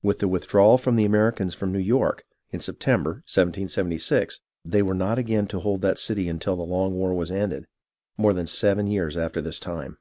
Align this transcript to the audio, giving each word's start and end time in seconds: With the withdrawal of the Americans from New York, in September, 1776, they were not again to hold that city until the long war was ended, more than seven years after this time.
With 0.00 0.20
the 0.20 0.28
withdrawal 0.28 0.76
of 0.76 0.84
the 0.94 1.04
Americans 1.04 1.52
from 1.52 1.72
New 1.72 1.80
York, 1.80 2.22
in 2.52 2.60
September, 2.60 3.14
1776, 3.26 4.40
they 4.64 4.80
were 4.80 4.94
not 4.94 5.18
again 5.18 5.48
to 5.48 5.58
hold 5.58 5.82
that 5.82 5.98
city 5.98 6.28
until 6.28 6.54
the 6.54 6.62
long 6.62 6.94
war 6.94 7.12
was 7.12 7.32
ended, 7.32 7.66
more 8.16 8.32
than 8.32 8.46
seven 8.46 8.86
years 8.86 9.16
after 9.16 9.42
this 9.42 9.58
time. 9.58 9.98